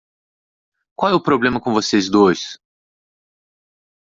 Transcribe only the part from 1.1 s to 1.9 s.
é o problema com